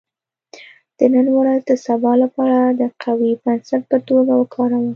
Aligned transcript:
•د 0.97 0.99
نن 1.13 1.27
ورځ 1.39 1.59
د 1.69 1.71
سبا 1.85 2.11
لپاره 2.23 2.59
د 2.79 2.81
قوي 3.03 3.31
بنسټ 3.43 3.81
په 3.91 3.97
توګه 4.07 4.31
وکاروه. 4.37 4.89